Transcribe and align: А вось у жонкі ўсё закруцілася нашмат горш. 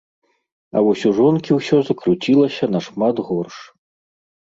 А 0.77 0.81
вось 0.85 1.03
у 1.09 1.11
жонкі 1.17 1.51
ўсё 1.59 1.77
закруцілася 1.89 2.71
нашмат 2.77 3.15
горш. 3.29 3.55